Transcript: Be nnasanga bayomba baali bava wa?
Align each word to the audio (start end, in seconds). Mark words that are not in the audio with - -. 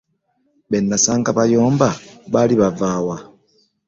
Be 0.69 0.77
nnasanga 0.81 1.29
bayomba 1.37 1.89
baali 2.31 2.55
bava 2.61 2.91
wa? 3.07 3.17